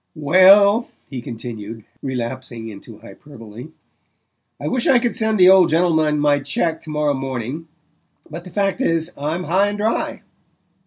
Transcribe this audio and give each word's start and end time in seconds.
"Well," 0.15 0.89
he 1.11 1.21
continued, 1.21 1.85
relapsing 2.01 2.69
into 2.69 2.97
hyperbole, 2.97 3.67
"I 4.59 4.67
wish 4.67 4.87
I 4.87 4.97
could 4.97 5.15
send 5.15 5.39
the 5.39 5.49
old 5.49 5.69
gentleman 5.69 6.19
my 6.19 6.39
cheque 6.39 6.81
to 6.81 6.89
morrow 6.89 7.13
morning: 7.13 7.67
but 8.27 8.43
the 8.43 8.49
fact 8.49 8.81
is 8.81 9.11
I'm 9.15 9.43
high 9.43 9.67
and 9.67 9.77
dry." 9.77 10.23